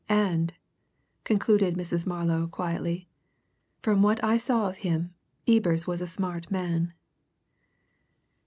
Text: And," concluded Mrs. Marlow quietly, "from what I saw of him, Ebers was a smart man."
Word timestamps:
And," 0.09 0.55
concluded 1.25 1.75
Mrs. 1.75 2.07
Marlow 2.07 2.47
quietly, 2.47 3.07
"from 3.83 4.01
what 4.01 4.17
I 4.23 4.35
saw 4.35 4.67
of 4.67 4.77
him, 4.77 5.13
Ebers 5.47 5.85
was 5.85 6.01
a 6.01 6.07
smart 6.07 6.49
man." 6.49 6.93